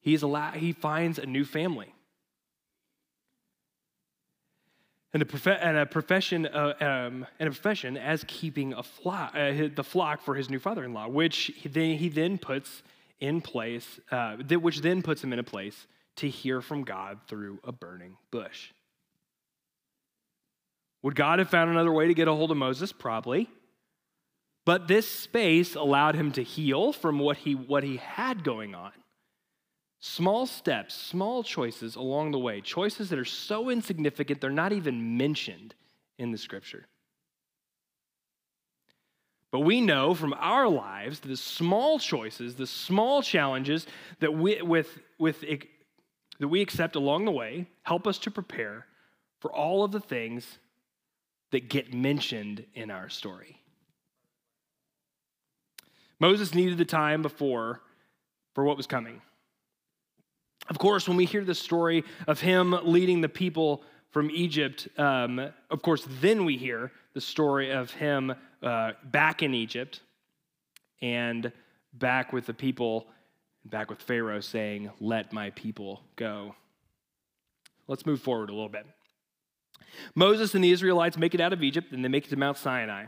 he's 0.00 0.22
allowed, 0.22 0.54
he 0.54 0.72
finds 0.72 1.18
a 1.18 1.26
new 1.26 1.44
family 1.44 1.92
and 5.12 5.22
a, 5.22 5.26
prof- 5.26 5.58
and 5.60 5.76
a 5.76 5.84
profession 5.84 6.46
uh, 6.46 6.74
um, 6.80 7.26
and 7.40 7.48
a 7.48 7.50
profession 7.50 7.96
as 7.96 8.24
keeping 8.28 8.72
a 8.72 8.84
flock, 8.84 9.34
uh, 9.34 9.68
the 9.74 9.84
flock 9.84 10.22
for 10.22 10.36
his 10.36 10.48
new 10.48 10.60
father-in-law, 10.60 11.08
which 11.08 11.50
he 11.56 11.68
then, 11.68 11.98
he 11.98 12.08
then 12.08 12.38
puts 12.38 12.84
in 13.22 13.40
place, 13.40 14.00
uh, 14.10 14.36
which 14.36 14.80
then 14.80 15.00
puts 15.00 15.22
him 15.22 15.32
in 15.32 15.38
a 15.38 15.44
place 15.44 15.86
to 16.16 16.28
hear 16.28 16.60
from 16.60 16.82
God 16.82 17.20
through 17.28 17.60
a 17.62 17.70
burning 17.70 18.16
bush. 18.32 18.72
Would 21.02 21.14
God 21.14 21.38
have 21.38 21.48
found 21.48 21.70
another 21.70 21.92
way 21.92 22.08
to 22.08 22.14
get 22.14 22.26
a 22.26 22.34
hold 22.34 22.50
of 22.50 22.56
Moses? 22.56 22.92
Probably. 22.92 23.48
But 24.66 24.88
this 24.88 25.08
space 25.08 25.76
allowed 25.76 26.16
him 26.16 26.32
to 26.32 26.42
heal 26.42 26.92
from 26.92 27.20
what 27.20 27.38
he, 27.38 27.54
what 27.54 27.84
he 27.84 27.96
had 27.96 28.42
going 28.42 28.74
on. 28.74 28.92
Small 30.00 30.46
steps, 30.46 30.94
small 30.94 31.44
choices 31.44 31.94
along 31.94 32.32
the 32.32 32.38
way, 32.40 32.60
choices 32.60 33.08
that 33.10 33.20
are 33.20 33.24
so 33.24 33.70
insignificant 33.70 34.40
they're 34.40 34.50
not 34.50 34.72
even 34.72 35.16
mentioned 35.16 35.76
in 36.18 36.32
the 36.32 36.38
scripture. 36.38 36.86
But 39.52 39.60
we 39.60 39.82
know 39.82 40.14
from 40.14 40.32
our 40.32 40.66
lives 40.66 41.20
the 41.20 41.36
small 41.36 41.98
choices, 41.98 42.56
the 42.56 42.66
small 42.66 43.22
challenges 43.22 43.86
that 44.20 44.32
we, 44.32 44.62
with, 44.62 44.98
with, 45.18 45.42
that 45.42 46.48
we 46.48 46.62
accept 46.62 46.96
along 46.96 47.26
the 47.26 47.30
way 47.30 47.66
help 47.82 48.06
us 48.06 48.18
to 48.20 48.30
prepare 48.30 48.86
for 49.40 49.52
all 49.52 49.84
of 49.84 49.92
the 49.92 50.00
things 50.00 50.58
that 51.50 51.68
get 51.68 51.92
mentioned 51.92 52.64
in 52.74 52.90
our 52.90 53.10
story. 53.10 53.60
Moses 56.18 56.54
needed 56.54 56.78
the 56.78 56.84
time 56.86 57.20
before 57.20 57.82
for 58.54 58.64
what 58.64 58.78
was 58.78 58.86
coming. 58.86 59.20
Of 60.68 60.78
course, 60.78 61.06
when 61.06 61.16
we 61.16 61.26
hear 61.26 61.44
the 61.44 61.54
story 61.54 62.04
of 62.26 62.40
him 62.40 62.74
leading 62.84 63.20
the 63.20 63.28
people 63.28 63.82
from 64.12 64.30
Egypt, 64.30 64.88
um, 64.98 65.38
of 65.70 65.82
course, 65.82 66.06
then 66.20 66.44
we 66.44 66.56
hear 66.56 66.92
the 67.14 67.20
story 67.20 67.70
of 67.70 67.90
him 67.90 68.34
uh, 68.62 68.92
back 69.04 69.42
in 69.42 69.54
Egypt 69.54 70.00
and 71.00 71.50
back 71.94 72.32
with 72.32 72.46
the 72.46 72.54
people, 72.54 73.06
back 73.64 73.90
with 73.90 74.00
Pharaoh 74.00 74.40
saying, 74.40 74.90
Let 75.00 75.32
my 75.32 75.50
people 75.50 76.02
go. 76.16 76.54
Let's 77.88 78.06
move 78.06 78.20
forward 78.20 78.50
a 78.50 78.52
little 78.52 78.68
bit. 78.68 78.86
Moses 80.14 80.54
and 80.54 80.62
the 80.62 80.70
Israelites 80.70 81.18
make 81.18 81.34
it 81.34 81.40
out 81.40 81.52
of 81.52 81.62
Egypt 81.62 81.92
and 81.92 82.04
they 82.04 82.08
make 82.08 82.26
it 82.26 82.30
to 82.30 82.36
Mount 82.36 82.56
Sinai. 82.56 83.06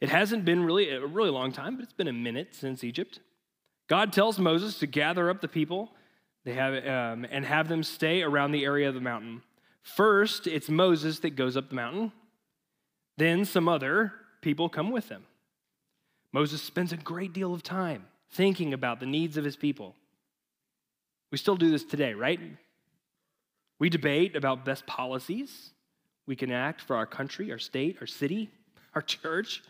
It 0.00 0.08
hasn't 0.08 0.44
been 0.44 0.64
really 0.64 0.90
a 0.90 1.06
really 1.06 1.30
long 1.30 1.52
time, 1.52 1.76
but 1.76 1.84
it's 1.84 1.92
been 1.92 2.08
a 2.08 2.12
minute 2.12 2.54
since 2.54 2.84
Egypt. 2.84 3.20
God 3.88 4.12
tells 4.12 4.38
Moses 4.38 4.78
to 4.78 4.86
gather 4.86 5.30
up 5.30 5.40
the 5.40 5.48
people 5.48 5.92
they 6.44 6.54
have, 6.54 6.74
um, 6.86 7.26
and 7.30 7.44
have 7.44 7.68
them 7.68 7.82
stay 7.82 8.22
around 8.22 8.52
the 8.52 8.64
area 8.64 8.88
of 8.88 8.94
the 8.94 9.00
mountain. 9.00 9.42
First, 9.82 10.46
it's 10.46 10.68
Moses 10.68 11.18
that 11.20 11.36
goes 11.36 11.56
up 11.56 11.68
the 11.68 11.74
mountain. 11.74 12.12
Then 13.16 13.44
some 13.44 13.68
other 13.68 14.12
people 14.40 14.68
come 14.68 14.90
with 14.90 15.08
him. 15.08 15.24
Moses 16.32 16.62
spends 16.62 16.92
a 16.92 16.96
great 16.96 17.32
deal 17.32 17.52
of 17.52 17.62
time 17.62 18.06
thinking 18.30 18.72
about 18.72 19.00
the 19.00 19.06
needs 19.06 19.36
of 19.36 19.44
his 19.44 19.56
people. 19.56 19.94
We 21.30 21.38
still 21.38 21.56
do 21.56 21.70
this 21.70 21.84
today, 21.84 22.14
right? 22.14 22.40
We 23.78 23.90
debate 23.90 24.36
about 24.36 24.64
best 24.64 24.86
policies 24.86 25.70
we 26.26 26.36
can 26.36 26.52
act 26.52 26.80
for 26.80 26.96
our 26.96 27.06
country, 27.06 27.50
our 27.50 27.58
state, 27.58 27.98
our 28.00 28.06
city, 28.06 28.50
our 28.94 29.02
church. 29.02 29.62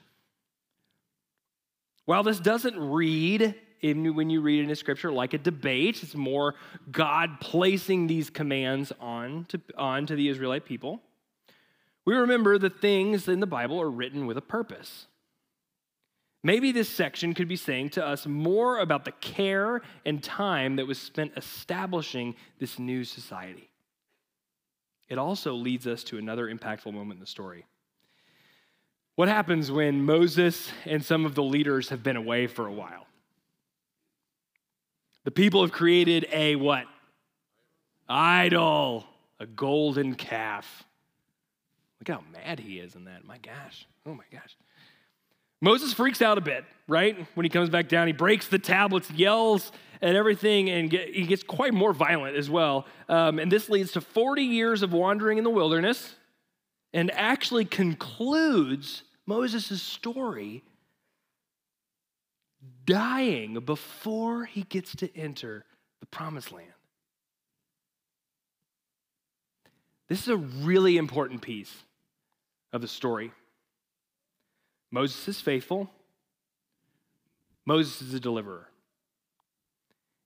While 2.05 2.23
this 2.23 2.41
doesn't 2.41 2.79
read 2.79 3.55
in, 3.83 4.15
when 4.15 4.31
you 4.31 4.41
read 4.41 4.65
in 4.65 4.71
a 4.71 4.77
scripture 4.77 5.13
like 5.13 5.35
a 5.35 5.39
debate, 5.39 6.03
it's 6.03 6.15
more 6.15 6.55
God 6.91 7.41
placing 7.41 8.07
these 8.07 8.31
commands 8.31 8.93
on 9.01 9.45
to, 9.49 9.61
on 9.77 10.07
to 10.07 10.15
the 10.15 10.29
Israelite 10.29 10.65
people. 10.65 11.03
We 12.05 12.15
remember 12.15 12.59
the 12.59 12.71
things 12.71 13.29
in 13.29 13.41
the 13.41 13.47
Bible 13.47 13.81
are 13.81 13.91
written 13.91 14.27
with 14.27 14.37
a 14.37 14.43
purpose. 14.43 15.07
Maybe 16.45 16.73
this 16.73 16.89
section 16.89 17.35
could 17.35 17.47
be 17.47 17.57
saying 17.57 17.91
to 17.91 18.05
us 18.05 18.27
more 18.27 18.79
about 18.79 19.05
the 19.05 19.13
care 19.13 19.81
and 20.05 20.23
time 20.23 20.77
that 20.77 20.87
was 20.87 20.99
spent 20.99 21.33
establishing 21.37 22.35
this 22.59 22.79
new 22.79 23.05
society. 23.05 23.71
It 25.09 25.19
also 25.19 25.55
leads 25.55 25.87
us 25.87 26.03
to 26.05 26.19
another 26.19 26.53
impactful 26.53 26.93
moment 26.93 27.19
in 27.19 27.21
the 27.21 27.27
story. 27.27 27.67
What 29.15 29.29
happens 29.29 29.71
when 29.71 30.05
Moses 30.05 30.71
and 30.85 31.05
some 31.05 31.27
of 31.27 31.35
the 31.35 31.43
leaders 31.43 31.91
have 31.91 32.03
been 32.03 32.17
away 32.17 32.47
for 32.47 32.67
a 32.67 32.73
while? 32.73 33.07
The 35.25 35.31
people 35.31 35.63
have 35.63 35.73
created 35.73 36.27
a 36.33 36.57
what? 36.57 36.87
Idol, 38.09 39.05
a 39.39 39.47
golden 39.47 40.15
calf. 40.15 40.85
Look 42.01 42.09
how 42.09 42.25
mad 42.33 42.59
he 42.59 42.79
is 42.79 42.97
in 42.97 43.05
that. 43.05 43.25
My 43.25 43.39
gosh. 43.39 43.87
Oh 44.05 44.15
my 44.15 44.25
gosh. 44.33 44.57
Moses 45.61 45.93
freaks 45.93 46.21
out 46.21 46.39
a 46.39 46.41
bit, 46.41 46.65
right? 46.89 47.25
When 47.35 47.45
he 47.45 47.51
comes 47.51 47.71
back 47.71 47.89
down, 47.89 48.09
he 48.09 48.13
breaks 48.13 48.49
the 48.49 48.59
tablets, 48.59 49.09
yells 49.13 49.71
at 50.03 50.17
everything, 50.17 50.69
and 50.69 50.91
get, 50.91 51.15
he 51.15 51.25
gets 51.25 51.45
quite 51.45 51.73
more 51.73 51.93
violent 51.93 52.37
as 52.37 52.51
well. 52.51 52.87
Um, 53.09 53.39
and 53.39 53.51
this 53.51 53.71
leads 53.71 53.93
to 53.93 54.01
40 54.01 54.43
years 54.43 54.83
of 54.83 54.93
wandering 54.93 55.39
in 55.39 55.45
the 55.45 55.51
wilderness 55.51 56.17
and 56.93 57.13
actually 57.13 57.65
concludes 57.65 59.05
Moses' 59.25 59.81
story 59.81 60.65
dying 62.85 63.59
before 63.61 64.45
he 64.45 64.63
gets 64.63 64.95
to 64.97 65.17
enter 65.17 65.65
the 66.01 66.07
promised 66.07 66.53
land. 66.53 66.69
This 70.09 70.23
is 70.23 70.29
a 70.29 70.37
really 70.37 70.97
important 70.97 71.43
piece 71.43 71.75
of 72.73 72.81
the 72.81 72.89
story. 72.89 73.33
Moses 74.91 75.27
is 75.27 75.41
faithful, 75.41 75.91
Moses 77.65 78.03
is 78.03 78.13
a 78.15 78.21
deliverer. 78.21 78.69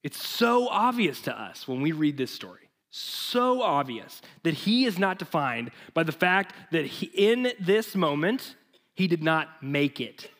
It's 0.02 0.24
so 0.24 0.68
obvious 0.68 1.20
to 1.22 1.40
us 1.40 1.68
when 1.68 1.82
we 1.82 1.92
read 1.92 2.16
this 2.16 2.30
story, 2.30 2.68
so 2.90 3.62
obvious 3.62 4.22
that 4.44 4.54
he 4.54 4.84
is 4.86 4.98
not 4.98 5.18
defined 5.18 5.70
by 5.94 6.04
the 6.04 6.12
fact 6.12 6.54
that 6.72 6.86
he, 6.86 7.06
in 7.06 7.52
this 7.60 7.94
moment, 7.94 8.56
he 8.94 9.06
did 9.06 9.22
not 9.22 9.62
make 9.62 10.00
it, 10.00 10.30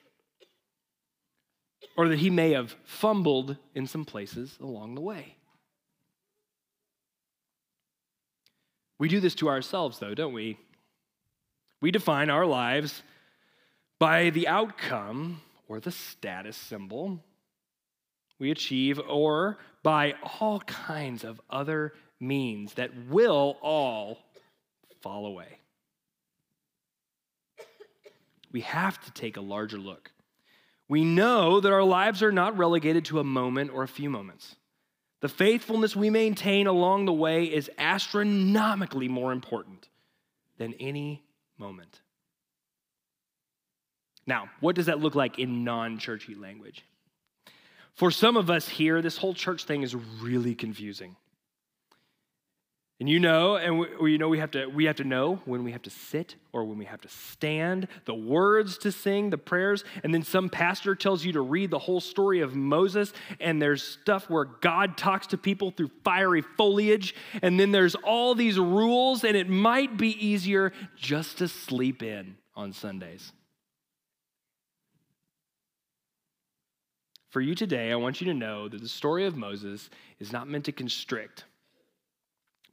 or 1.97 2.09
that 2.09 2.19
he 2.19 2.31
may 2.31 2.53
have 2.53 2.77
fumbled 2.85 3.57
in 3.75 3.87
some 3.87 4.05
places 4.05 4.57
along 4.61 4.95
the 4.95 5.01
way. 5.01 5.37
We 8.99 9.09
do 9.09 9.21
this 9.21 9.35
to 9.37 9.49
ourselves, 9.49 9.99
though, 9.99 10.15
don't 10.15 10.33
we? 10.33 10.59
We 11.81 11.91
define 11.91 12.31
our 12.31 12.47
lives 12.47 13.03
by 13.99 14.31
the 14.31 14.49
outcome 14.49 15.43
or 15.69 15.81
the 15.81 15.91
status 15.91 16.57
symbol 16.57 17.21
we 18.39 18.51
achieve, 18.51 19.01
or 19.09 19.59
by 19.83 20.15
all 20.41 20.61
kinds 20.61 21.25
of 21.25 21.41
other 21.49 21.95
means 22.21 22.75
that 22.75 22.91
will 23.09 23.57
all 23.63 24.19
fall 25.01 25.27
away. 25.27 25.59
We 28.53 28.61
have 28.63 29.03
to 29.05 29.11
take 29.13 29.37
a 29.37 29.41
larger 29.41 29.79
look. 29.79 30.11
We 30.89 31.05
know 31.05 31.61
that 31.61 31.73
our 31.73 31.83
lives 31.83 32.23
are 32.23 32.33
not 32.33 32.57
relegated 32.57 33.07
to 33.07 33.19
a 33.19 33.25
moment 33.25 33.73
or 33.73 33.83
a 33.83 33.89
few 33.89 34.09
moments. 34.09 34.57
The 35.21 35.29
faithfulness 35.29 35.97
we 35.97 36.11
maintain 36.11 36.67
along 36.67 37.07
the 37.07 37.13
way 37.13 37.45
is 37.45 37.71
astronomically 37.79 39.09
more 39.09 39.33
important 39.33 39.89
than 40.59 40.75
any 40.75 41.25
moment. 41.59 42.01
Now, 44.27 44.51
what 44.61 44.77
does 44.77 44.87
that 44.87 45.01
look 45.01 45.15
like 45.15 45.39
in 45.39 45.65
non 45.65 45.99
churchy 45.99 46.35
language? 46.35 46.85
For 47.95 48.11
some 48.11 48.37
of 48.37 48.51
us 48.51 48.69
here, 48.69 49.01
this 49.01 49.17
whole 49.17 49.35
church 49.35 49.65
thing 49.65 49.83
is 49.83 49.95
really 49.95 50.55
confusing. 50.55 51.17
And 52.99 53.11
you 53.11 53.21
know, 53.21 53.57
and 53.57 53.79
we, 53.79 54.13
you 54.13 54.17
know, 54.17 54.29
we 54.29 54.39
have 54.39 54.53
to 54.53 54.69
we 54.69 54.87
have 54.87 54.97
to 54.97 55.05
know 55.05 55.43
when 55.45 55.65
we 55.65 55.73
have 55.73 55.83
to 55.83 55.91
sit 55.91 56.37
or 56.55 56.65
when 56.65 56.79
we 56.79 56.87
have 56.87 57.03
to 57.03 57.09
stand, 57.11 57.89
the 58.07 58.15
words 58.15 58.79
to 58.79 58.93
sing, 58.93 59.29
the 59.29 59.37
prayers, 59.37 59.85
and 60.03 60.15
then 60.15 60.23
some 60.23 60.49
pastor 60.49 60.95
tells 60.95 61.23
you 61.23 61.33
to 61.35 61.43
read 61.43 61.71
the 61.71 61.79
whole 61.79 62.01
story 62.01 62.41
of 62.41 62.55
Moses, 62.55 63.13
and 63.39 63.61
there's 63.61 63.83
stuff 63.83 64.31
where 64.31 64.47
God 64.47 64.97
talks 64.97 65.27
to 65.29 65.37
people 65.37 65.71
through 65.71 65.91
fiery 66.05 66.41
foliage, 66.41 67.15
and 67.43 67.61
then 67.61 67.71
there's 67.71 67.97
all 67.97 68.35
these 68.35 68.59
rules, 68.59 69.25
and 69.25 69.37
it 69.37 69.49
might 69.49 69.99
be 69.99 70.13
easier 70.27 70.73
just 70.97 71.37
to 71.39 71.49
sleep 71.49 72.03
in 72.03 72.37
on 72.55 72.73
Sundays. 72.73 73.31
For 77.29 77.43
you 77.43 77.55
today, 77.55 77.93
I 77.93 77.97
want 77.97 78.23
you 78.23 78.29
to 78.29 78.35
know 78.35 78.67
that 78.71 78.81
the 78.81 78.89
story 78.89 79.27
of 79.27 79.37
Moses 79.37 79.91
is 80.19 80.33
not 80.33 80.49
meant 80.49 80.65
to 80.65 80.73
constrict, 80.73 81.45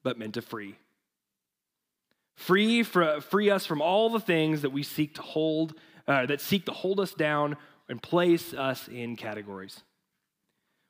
but 0.04 0.18
meant 0.18 0.36
to 0.36 0.42
free. 0.42 0.76
Free, 2.36 2.84
free 2.84 3.50
us 3.50 3.66
from 3.66 3.82
all 3.82 4.10
the 4.10 4.20
things 4.20 4.64
that 4.64 4.72
we 4.72 4.84
seek 4.84 5.16
to 5.16 5.22
hold, 5.22 5.76
uh, 6.08 6.26
that 6.26 6.42
seek 6.42 6.66
to 6.66 6.72
hold 6.72 7.00
us 7.00 7.14
down 7.14 7.58
and 7.90 8.02
place 8.02 8.54
us 8.54 8.88
in 8.88 9.16
categories. 9.16 9.84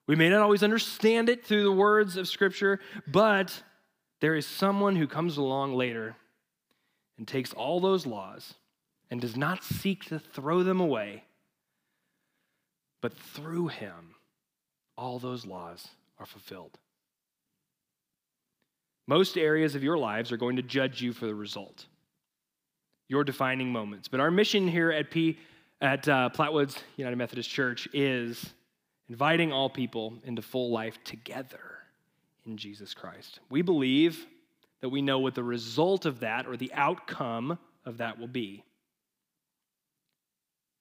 We 0.07 0.15
may 0.15 0.29
not 0.29 0.41
always 0.41 0.63
understand 0.63 1.29
it 1.29 1.45
through 1.45 1.63
the 1.63 1.71
words 1.71 2.17
of 2.17 2.27
Scripture, 2.27 2.79
but 3.07 3.63
there 4.19 4.35
is 4.35 4.45
someone 4.45 4.95
who 4.95 5.07
comes 5.07 5.37
along 5.37 5.75
later 5.75 6.15
and 7.17 7.27
takes 7.27 7.53
all 7.53 7.79
those 7.79 8.05
laws 8.05 8.55
and 9.09 9.21
does 9.21 9.37
not 9.37 9.63
seek 9.63 10.05
to 10.05 10.19
throw 10.19 10.63
them 10.63 10.79
away 10.79 11.23
but 13.03 13.13
through 13.17 13.67
him, 13.67 14.15
all 14.97 15.19
those 15.19 15.45
laws 15.45 15.89
are 16.19 16.25
fulfilled. 16.25 16.79
Most 19.07 19.37
areas 19.37 19.75
of 19.75 19.83
your 19.83 19.97
lives 19.97 20.31
are 20.31 20.37
going 20.37 20.55
to 20.55 20.61
judge 20.61 21.01
you 21.01 21.13
for 21.13 21.25
the 21.25 21.35
result, 21.35 21.85
your 23.09 23.23
defining 23.23 23.71
moments. 23.71 24.07
But 24.07 24.19
our 24.19 24.31
mission 24.31 24.67
here 24.67 24.91
at 24.91 25.11
P 25.11 25.37
at 25.81 26.07
uh, 26.07 26.29
Platte 26.29 26.53
Woods 26.53 26.77
United 26.95 27.17
Methodist 27.17 27.49
Church 27.49 27.87
is 27.91 28.53
inviting 29.09 29.51
all 29.51 29.69
people 29.69 30.13
into 30.23 30.41
full 30.41 30.71
life 30.71 30.97
together 31.03 31.59
in 32.45 32.55
Jesus 32.55 32.93
Christ. 32.93 33.39
We 33.49 33.61
believe 33.61 34.25
that 34.81 34.89
we 34.89 35.01
know 35.01 35.19
what 35.19 35.35
the 35.35 35.43
result 35.43 36.05
of 36.05 36.21
that 36.21 36.47
or 36.47 36.55
the 36.55 36.71
outcome 36.73 37.57
of 37.85 37.97
that 37.97 38.17
will 38.19 38.27
be. 38.27 38.63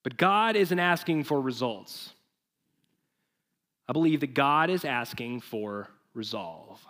But 0.03 0.17
God 0.17 0.57
isn't 0.57 0.79
asking 0.79 1.25
for 1.25 1.41
results. 1.41 2.13
I 3.89 3.93
believe 3.93 4.21
that 4.21 4.35
God 4.35 4.71
is 4.71 4.85
asking 4.85 5.41
for 5.41 5.89
resolve. 6.15 6.85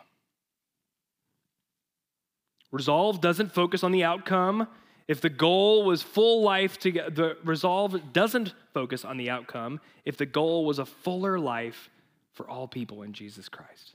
Resolve 2.73 3.21
doesn't 3.21 3.53
focus 3.53 3.85
on 3.85 3.93
the 3.93 4.03
outcome. 4.03 4.67
If 5.07 5.21
the 5.21 5.29
goal 5.29 5.85
was 5.85 6.03
full 6.03 6.43
life 6.43 6.79
to 6.81 6.91
get, 6.91 7.15
the 7.15 7.37
resolve 7.45 8.13
doesn't 8.13 8.55
focus 8.73 9.05
on 9.05 9.19
the 9.19 9.31
outcome 9.31 9.81
if 10.05 10.17
the 10.17 10.27
goal 10.27 10.65
was 10.65 10.79
a 10.79 10.87
fuller 10.87 11.39
life 11.39 11.91
for 12.33 12.49
all 12.49 12.67
people 12.67 13.03
in 13.03 13.13
Jesus 13.13 13.49
Christ. 13.49 13.95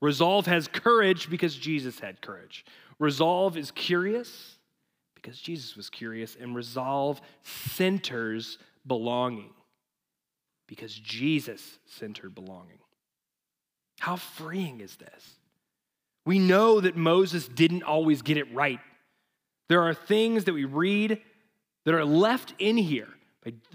Resolve 0.00 0.46
has 0.46 0.66
courage 0.66 1.30
because 1.30 1.54
Jesus 1.56 2.00
had 2.00 2.20
courage. 2.20 2.64
Resolve 2.98 3.56
is 3.56 3.70
curious 3.70 4.58
because 5.14 5.40
Jesus 5.40 5.76
was 5.76 5.88
curious. 5.88 6.36
And 6.38 6.54
resolve 6.54 7.20
centers 7.42 8.58
belonging 8.86 9.52
because 10.66 10.94
Jesus 10.94 11.78
centered 11.86 12.34
belonging. 12.34 12.80
How 14.00 14.16
freeing 14.16 14.80
is 14.80 14.96
this? 14.96 15.38
We 16.24 16.38
know 16.38 16.80
that 16.80 16.96
Moses 16.96 17.46
didn't 17.46 17.82
always 17.82 18.22
get 18.22 18.36
it 18.36 18.52
right. 18.54 18.80
There 19.68 19.82
are 19.82 19.94
things 19.94 20.44
that 20.44 20.54
we 20.54 20.64
read 20.64 21.20
that 21.84 21.94
are 21.94 22.04
left 22.04 22.54
in 22.58 22.76
here 22.76 23.08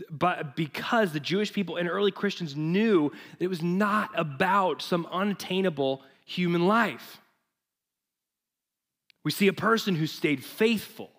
but 0.10 0.56
because 0.56 1.12
the 1.12 1.20
Jewish 1.20 1.54
people 1.54 1.78
and 1.78 1.90
early 1.90 2.12
Christians 2.12 2.56
knew 2.56 3.12
that 3.38 3.46
it 3.46 3.50
was 3.50 3.62
not 3.62 4.10
about 4.16 4.82
some 4.82 5.08
unattainable 5.12 6.02
human 6.26 6.68
life. 6.68 7.20
We 9.24 9.32
see 9.32 9.48
a 9.48 9.54
person 9.54 9.96
who 9.96 10.08
stayed 10.08 10.44
faithful. 10.44 11.12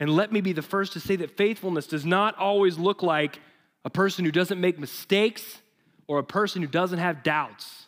And 0.00 0.10
let 0.10 0.32
me 0.32 0.40
be 0.40 0.52
the 0.52 0.62
first 0.62 0.94
to 0.94 1.00
say 1.00 1.14
that 1.16 1.36
faithfulness 1.36 1.86
does 1.86 2.04
not 2.04 2.36
always 2.36 2.76
look 2.76 3.02
like 3.02 3.38
a 3.84 3.90
person 3.90 4.24
who 4.24 4.32
doesn't 4.32 4.60
make 4.60 4.78
mistakes 4.78 5.60
or 6.08 6.18
a 6.18 6.24
person 6.24 6.60
who 6.60 6.68
doesn't 6.68 6.98
have 6.98 7.22
doubts. 7.22 7.86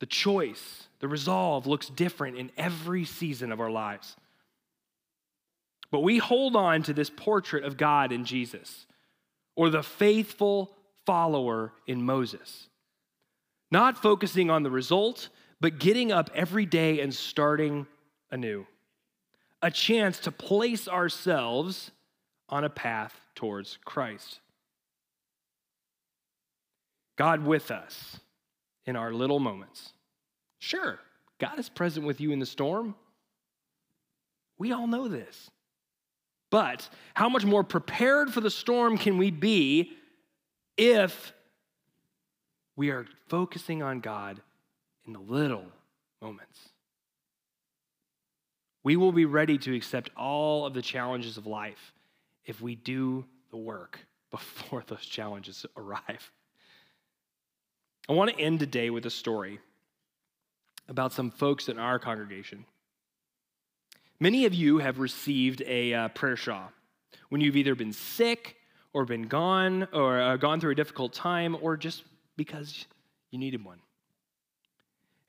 The 0.00 0.06
choice, 0.06 0.88
the 1.00 1.08
resolve 1.08 1.66
looks 1.66 1.88
different 1.88 2.36
in 2.36 2.50
every 2.56 3.04
season 3.04 3.52
of 3.52 3.60
our 3.60 3.70
lives. 3.70 4.16
But 5.90 6.00
we 6.00 6.18
hold 6.18 6.56
on 6.56 6.82
to 6.84 6.92
this 6.92 7.10
portrait 7.10 7.64
of 7.64 7.76
God 7.76 8.10
in 8.10 8.24
Jesus 8.24 8.86
or 9.54 9.70
the 9.70 9.82
faithful 9.82 10.72
follower 11.06 11.72
in 11.86 12.02
Moses, 12.02 12.68
not 13.70 14.02
focusing 14.02 14.50
on 14.50 14.62
the 14.62 14.70
result, 14.70 15.28
but 15.60 15.78
getting 15.78 16.10
up 16.10 16.30
every 16.34 16.66
day 16.66 17.00
and 17.00 17.14
starting 17.14 17.86
anew. 18.30 18.66
A 19.62 19.70
chance 19.70 20.18
to 20.20 20.32
place 20.32 20.88
ourselves 20.88 21.92
on 22.48 22.64
a 22.64 22.70
path 22.70 23.18
towards 23.34 23.78
Christ. 23.84 24.40
God 27.16 27.46
with 27.46 27.70
us 27.70 28.18
in 28.86 28.96
our 28.96 29.12
little 29.12 29.38
moments. 29.38 29.92
Sure, 30.58 30.98
God 31.38 31.58
is 31.58 31.68
present 31.68 32.06
with 32.06 32.20
you 32.20 32.32
in 32.32 32.38
the 32.38 32.46
storm. 32.46 32.94
We 34.58 34.72
all 34.72 34.86
know 34.86 35.08
this. 35.08 35.50
But 36.50 36.88
how 37.14 37.28
much 37.28 37.44
more 37.44 37.64
prepared 37.64 38.32
for 38.32 38.40
the 38.40 38.50
storm 38.50 38.96
can 38.96 39.18
we 39.18 39.30
be 39.30 39.92
if 40.76 41.32
we 42.76 42.90
are 42.90 43.06
focusing 43.28 43.82
on 43.82 44.00
God 44.00 44.40
in 45.06 45.12
the 45.12 45.18
little 45.18 45.66
moments? 46.22 46.68
We 48.84 48.96
will 48.96 49.12
be 49.12 49.24
ready 49.24 49.58
to 49.58 49.74
accept 49.74 50.10
all 50.16 50.66
of 50.66 50.74
the 50.74 50.82
challenges 50.82 51.38
of 51.38 51.46
life 51.46 51.92
if 52.44 52.60
we 52.60 52.74
do 52.76 53.24
the 53.50 53.56
work 53.56 53.98
before 54.30 54.84
those 54.86 55.04
challenges 55.04 55.66
arrive. 55.76 56.30
I 58.06 58.12
want 58.12 58.30
to 58.30 58.38
end 58.38 58.60
today 58.60 58.90
with 58.90 59.06
a 59.06 59.10
story 59.10 59.60
about 60.88 61.14
some 61.14 61.30
folks 61.30 61.70
in 61.70 61.78
our 61.78 61.98
congregation. 61.98 62.66
Many 64.20 64.44
of 64.44 64.52
you 64.52 64.78
have 64.78 64.98
received 64.98 65.62
a 65.66 65.94
uh, 65.94 66.08
prayer 66.08 66.36
shawl 66.36 66.70
when 67.30 67.40
you've 67.40 67.56
either 67.56 67.74
been 67.74 67.94
sick 67.94 68.56
or 68.92 69.06
been 69.06 69.22
gone 69.22 69.88
or 69.94 70.20
uh, 70.20 70.36
gone 70.36 70.60
through 70.60 70.72
a 70.72 70.74
difficult 70.74 71.14
time 71.14 71.56
or 71.62 71.78
just 71.78 72.04
because 72.36 72.84
you 73.30 73.38
needed 73.38 73.64
one. 73.64 73.78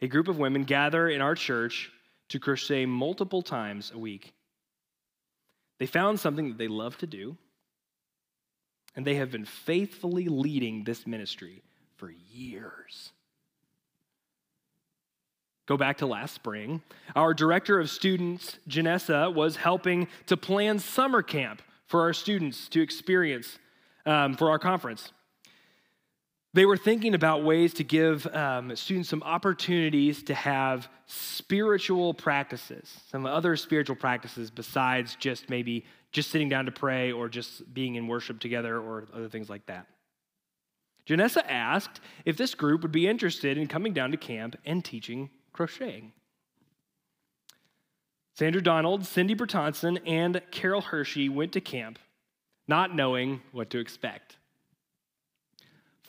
A 0.02 0.08
group 0.08 0.28
of 0.28 0.38
women 0.38 0.66
gather 0.66 1.08
in 1.08 1.22
our 1.22 1.34
church 1.34 1.92
to 2.28 2.40
crochet 2.40 2.86
multiple 2.86 3.42
times 3.42 3.94
a 3.96 3.98
week. 3.98 4.34
They 5.80 5.86
found 5.86 6.20
something 6.20 6.50
that 6.50 6.58
they 6.58 6.68
love 6.68 6.98
to 6.98 7.08
do, 7.08 7.38
and 8.98 9.08
they 9.08 9.16
have 9.16 9.32
been 9.32 9.46
faithfully 9.46 10.28
leading 10.28 10.84
this 10.84 11.08
ministry 11.08 11.64
for 11.98 12.12
years. 12.32 13.12
Go 15.66 15.78
back 15.78 15.98
to 15.98 16.06
last 16.06 16.36
spring. 16.36 16.82
Our 17.16 17.34
director 17.34 17.80
of 17.80 17.90
students, 17.90 18.60
Janessa, 18.70 19.34
was 19.34 19.56
helping 19.56 20.08
to 20.28 20.38
plan 20.38 20.78
summer 20.78 21.24
camp 21.24 21.62
for 21.88 22.02
our 22.02 22.14
students 22.14 22.68
to 22.70 22.82
experience 22.82 23.58
um, 24.06 24.36
for 24.36 24.50
our 24.50 24.60
conference. 24.60 25.12
They 26.54 26.66
were 26.66 26.78
thinking 26.78 27.16
about 27.16 27.44
ways 27.44 27.74
to 27.76 27.84
give 27.84 28.26
um, 28.28 28.76
students 28.76 29.10
some 29.10 29.24
opportunities 29.24 30.24
to 30.24 30.34
have 30.34 30.88
spiritual 31.06 32.14
practices, 32.14 33.02
some 33.10 33.26
other 33.26 33.58
spiritual 33.58 33.98
practices 33.98 34.52
besides 34.52 35.18
just 35.20 35.50
maybe 35.50 35.84
just 36.14 36.32
sitting 36.32 36.48
down 36.48 36.66
to 36.66 36.72
pray 36.72 37.12
or 37.12 37.28
just 37.28 37.74
being 37.74 37.96
in 37.96 38.08
worship 38.08 38.40
together 38.40 38.80
or 38.80 39.06
other 39.14 39.28
things 39.28 39.50
like 39.50 39.66
that. 39.66 39.88
Janessa 41.08 41.44
asked 41.48 42.02
if 42.26 42.38
this 42.38 42.56
group 42.56 42.82
would 42.82 42.92
be 42.92 43.08
interested 43.08 43.58
in 43.58 43.68
coming 43.68 43.94
down 43.94 44.12
to 44.12 44.18
camp 44.18 44.56
and 44.66 44.84
teaching 44.84 45.30
crocheting. 45.54 46.14
Sandra 48.34 48.62
Donald, 48.62 49.06
Cindy 49.06 49.34
Bertonson, 49.34 49.98
and 50.06 50.42
Carol 50.52 50.82
Hershey 50.82 51.30
went 51.30 51.54
to 51.54 51.62
camp 51.62 52.00
not 52.68 52.96
knowing 52.96 53.42
what 53.52 53.70
to 53.70 53.80
expect. 53.80 54.38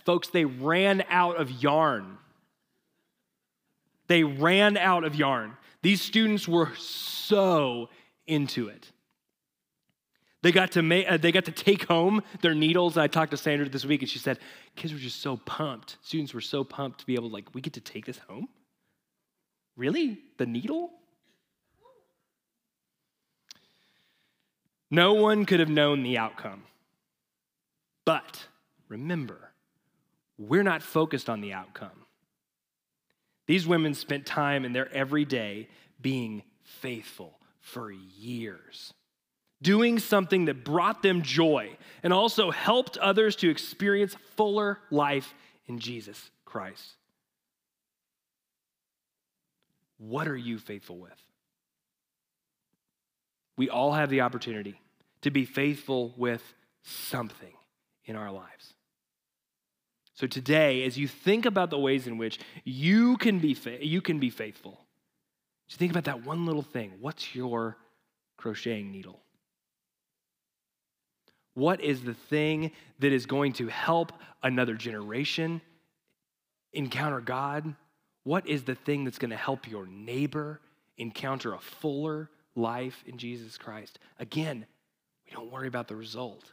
Folks, 0.05 0.29
they 0.29 0.45
ran 0.45 1.05
out 1.09 1.37
of 1.37 1.51
yarn. 1.51 2.19
They 4.07 4.25
ran 4.25 4.77
out 4.77 5.05
of 5.05 5.15
yarn. 5.15 5.57
These 5.83 6.01
students 6.01 6.49
were 6.49 6.75
so 6.77 7.89
into 8.27 8.69
it. 8.69 8.91
They 10.47 10.53
got 10.53 10.71
to 10.73 10.83
make, 10.83 11.11
uh, 11.11 11.17
they 11.17 11.33
got 11.33 11.47
to 11.47 11.51
take 11.51 11.89
home 11.89 12.23
their 12.41 12.55
needles. 12.55 12.97
I 12.97 13.09
talked 13.09 13.33
to 13.33 13.37
Sandra 13.37 13.69
this 13.69 13.85
week, 13.85 14.03
and 14.03 14.09
she 14.09 14.21
said, 14.21 14.39
"Kids 14.77 14.93
were 14.93 14.99
just 15.01 15.21
so 15.21 15.39
pumped. 15.39 15.97
Students 16.03 16.33
were 16.33 16.41
so 16.41 16.63
pumped 16.63 17.01
to 17.01 17.07
be 17.07 17.15
able 17.15 17.31
to 17.31 17.35
like, 17.35 17.53
we 17.53 17.61
get 17.61 17.73
to 17.73 17.81
take 17.81 18.07
this 18.07 18.19
home." 18.29 18.47
Really? 19.77 20.21
The 20.39 20.47
needle? 20.47 20.93
No 24.89 25.15
one 25.15 25.47
could 25.47 25.59
have 25.59 25.69
known 25.69 26.05
the 26.05 26.17
outcome. 26.17 26.63
But 28.05 28.47
remember, 28.87 29.51
we're 30.39 30.63
not 30.63 30.81
focused 30.81 31.29
on 31.29 31.41
the 31.41 31.55
outcome. 31.55 32.07
These 33.49 33.67
women 33.67 33.95
spent 33.95 34.27
time 34.27 34.65
in 34.65 34.73
their 34.73 34.89
everyday 34.93 35.67
being 36.01 36.45
faithful 36.63 37.41
for 37.59 37.91
years, 37.91 38.95
doing 39.67 39.99
something 39.99 40.45
that 40.45 40.65
brought 40.65 41.03
them 41.03 41.23
joy 41.23 41.77
and 42.05 42.13
also 42.13 42.53
helped 42.53 42.97
others 42.99 43.35
to 43.35 43.51
experience 43.51 44.15
fuller 44.37 44.79
life 44.93 45.35
in 45.67 45.81
Jesus 45.81 46.31
Christ. 46.45 46.95
What 49.99 50.29
are 50.29 50.37
you 50.37 50.61
faithful 50.61 50.99
with? 50.99 51.21
We 53.57 53.69
all 53.69 53.93
have 53.93 54.09
the 54.09 54.21
opportunity 54.21 54.81
to 55.23 55.33
be 55.33 55.45
faithful 55.45 56.15
with 56.17 56.45
something 56.85 57.55
in 58.05 58.15
our 58.15 58.31
lives. 58.31 58.75
So 60.15 60.29
today, 60.29 60.85
as 60.85 60.97
you 60.97 61.09
think 61.09 61.45
about 61.45 61.71
the 61.71 61.79
ways 61.79 62.07
in 62.07 62.19
which 62.19 62.39
you 62.63 63.17
can 63.17 63.41
be, 63.41 63.55
fa- 63.55 63.85
you 63.85 64.01
can 64.01 64.21
be 64.21 64.31
faithful, 64.31 64.79
just 65.67 65.81
think 65.81 65.91
about 65.91 66.05
that 66.05 66.25
one 66.25 66.47
little 66.47 66.63
thing. 66.63 66.93
What's 67.01 67.35
your 67.35 67.77
crocheting 68.37 68.93
needle? 68.93 69.23
What 71.57 71.81
is 71.81 72.05
the 72.05 72.15
thing 72.15 72.71
that 73.01 73.13
is 73.13 73.27
going 73.27 73.55
to 73.55 73.67
help 73.67 74.13
another 74.43 74.75
generation 74.75 75.61
encounter 76.73 77.21
God 77.21 77.75
what 78.27 78.49
is 78.49 78.65
the 78.65 78.75
thing 78.75 79.05
that's 79.05 79.21
going 79.21 79.31
to 79.31 79.37
help 79.37 79.71
your 79.71 79.87
neighbor 79.87 80.61
encounter 80.99 81.55
a 81.55 81.61
fuller 81.61 82.29
life 82.57 83.05
in 83.07 83.19
Jesus 83.19 83.57
Christ? 83.57 84.01
Again, 84.19 84.67
we 85.25 85.33
don't 85.33 85.53
worry 85.53 85.69
about 85.69 85.87
the 85.87 85.95
result. 85.95 86.53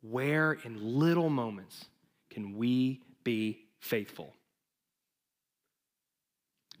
Where 0.00 0.54
in 0.54 0.98
little 0.98 1.28
moments 1.28 1.84
can 2.30 2.56
we 2.56 3.02
be 3.22 3.66
faithful? 3.80 4.32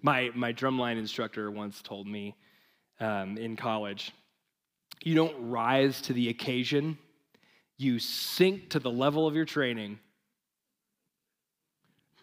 My, 0.00 0.30
my 0.34 0.54
drumline 0.54 0.96
instructor 0.96 1.50
once 1.50 1.82
told 1.82 2.06
me 2.06 2.34
um, 2.98 3.36
in 3.36 3.56
college 3.56 4.10
You 5.02 5.14
don't 5.14 5.50
rise 5.50 6.00
to 6.02 6.12
the 6.12 6.28
occasion, 6.28 6.98
you 7.78 7.98
sink 7.98 8.70
to 8.70 8.78
the 8.78 8.90
level 8.90 9.26
of 9.26 9.34
your 9.34 9.44
training. 9.44 9.98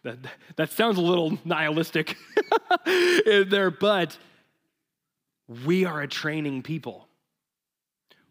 That, 0.03 0.17
that 0.57 0.71
sounds 0.71 0.97
a 0.97 1.01
little 1.01 1.37
nihilistic 1.45 2.17
there, 2.85 3.71
but 3.71 4.17
we 5.65 5.85
are 5.85 6.01
a 6.01 6.07
training 6.07 6.63
people. 6.63 7.07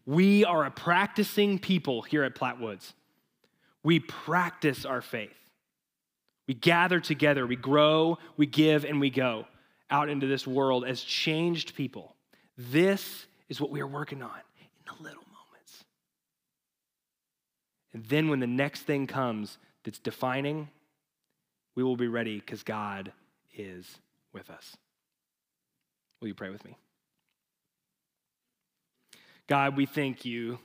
We 0.05 0.45
are 0.45 0.65
a 0.65 0.71
practicing 0.71 1.59
people 1.59 2.01
here 2.01 2.23
at 2.23 2.35
Platte 2.35 2.59
Woods. 2.59 2.93
We 3.83 3.99
practice 3.99 4.85
our 4.85 5.01
faith. 5.01 5.31
We 6.47 6.53
gather 6.53 6.99
together, 6.99 7.47
we 7.47 7.55
grow, 7.55 8.17
we 8.35 8.45
give, 8.45 8.83
and 8.83 8.99
we 8.99 9.09
go 9.09 9.45
out 9.89 10.09
into 10.09 10.27
this 10.27 10.45
world 10.45 10.85
as 10.85 11.01
changed 11.01 11.75
people. 11.75 12.15
This 12.57 13.25
is 13.53 13.61
what 13.61 13.69
we 13.69 13.81
are 13.81 13.87
working 13.87 14.23
on 14.23 14.41
in 14.59 14.67
the 14.87 15.03
little 15.03 15.21
moments. 15.21 15.83
And 17.93 18.03
then 18.05 18.27
when 18.27 18.39
the 18.39 18.47
next 18.47 18.81
thing 18.81 19.05
comes 19.05 19.59
that's 19.83 19.99
defining, 19.99 20.69
we 21.75 21.83
will 21.83 21.95
be 21.95 22.07
ready 22.07 22.39
because 22.39 22.63
God 22.63 23.11
is 23.55 23.99
with 24.33 24.49
us. 24.49 24.75
Will 26.19 26.29
you 26.29 26.33
pray 26.33 26.49
with 26.49 26.65
me? 26.65 26.75
God, 29.45 29.77
we 29.77 29.85
thank 29.85 30.25
you 30.25 30.57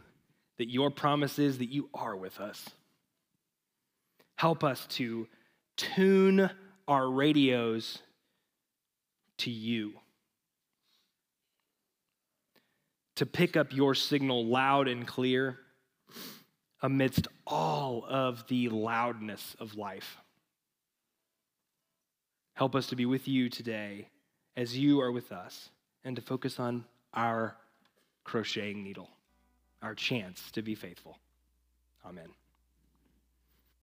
that 0.57 0.71
your 0.71 0.91
promise 0.91 1.39
is 1.39 1.59
that 1.59 1.71
you 1.71 1.91
are 1.93 2.17
with 2.17 2.41
us. 2.41 2.71
Help 4.37 4.65
us 4.65 4.87
to 4.93 5.29
tune 5.77 6.49
our 6.87 7.11
radios 7.11 7.99
to 9.37 9.51
you, 9.51 9.93
to 13.19 13.27
pick 13.27 13.57
up 13.57 13.75
your 13.75 13.97
signal 13.97 14.47
loud 14.47 14.87
and 14.87 15.05
clear 15.05 15.59
amidst 16.83 17.27
all 17.45 18.05
of 18.09 18.47
the 18.47 18.69
loudness 18.69 19.57
of 19.59 19.75
life. 19.75 20.19
Help 22.55 22.77
us 22.77 22.87
to 22.87 22.95
be 22.95 23.07
with 23.07 23.27
you 23.27 23.49
today 23.49 24.07
as 24.57 24.79
you 24.79 25.01
are 25.01 25.11
with 25.11 25.33
us 25.33 25.71
and 26.05 26.15
to 26.15 26.23
focus 26.23 26.61
on 26.61 26.85
our 27.13 27.57
crocheting 28.23 28.85
needle, 28.85 29.11
our 29.83 29.97
chance 29.97 30.53
to 30.53 30.63
be 30.63 30.77
faithful. 30.77 31.19
Amen. 32.07 32.29